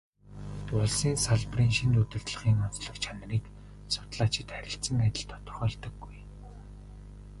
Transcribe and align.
Улсын 0.77 1.15
салбарын 1.25 1.71
шинэ 1.77 1.97
удирдлагын 2.03 2.63
онцлог 2.65 2.95
чанарыг 3.03 3.43
судлаачид 3.93 4.47
харилцан 4.55 4.97
адил 5.07 5.25
тодорхойлдоггүй. 5.29 6.17